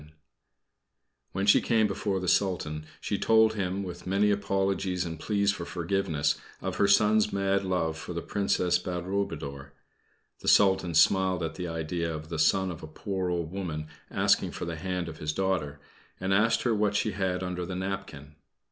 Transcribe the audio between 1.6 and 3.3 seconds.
came before the Sultan, she